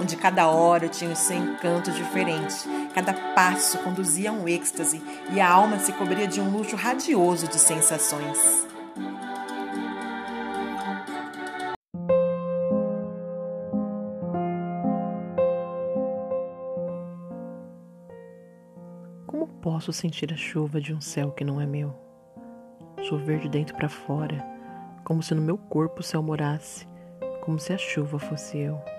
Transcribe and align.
onde 0.00 0.16
cada 0.16 0.48
hora 0.48 0.88
tinha 0.88 1.10
o 1.10 1.16
seu 1.16 1.36
encanto 1.36 1.90
diferente, 1.90 2.54
cada 2.94 3.12
passo 3.34 3.78
conduzia 3.78 4.30
a 4.30 4.32
um 4.32 4.48
êxtase 4.48 5.02
e 5.32 5.40
a 5.40 5.50
alma 5.50 5.78
se 5.78 5.92
cobria 5.92 6.26
de 6.26 6.40
um 6.40 6.50
luxo 6.50 6.76
radioso 6.76 7.48
de 7.48 7.58
sensações. 7.58 8.66
Como 19.26 19.48
posso 19.60 19.92
sentir 19.92 20.32
a 20.32 20.36
chuva 20.36 20.80
de 20.80 20.94
um 20.94 21.00
céu 21.00 21.32
que 21.32 21.44
não 21.44 21.60
é 21.60 21.66
meu? 21.66 21.94
Chover 23.02 23.40
de 23.40 23.48
dentro 23.48 23.76
para 23.76 23.88
fora, 23.88 24.44
como 25.04 25.22
se 25.22 25.34
no 25.34 25.42
meu 25.42 25.56
corpo 25.58 26.00
o 26.00 26.02
céu 26.02 26.22
morasse, 26.22 26.86
como 27.44 27.58
se 27.58 27.72
a 27.72 27.78
chuva 27.78 28.18
fosse 28.18 28.58
eu. 28.58 28.95